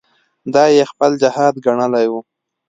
دا 0.53 0.63
یې 0.75 0.83
خپل 0.91 1.11
جهاد 1.21 1.53
ګڼلی 1.65 2.05
وو. 2.11 2.19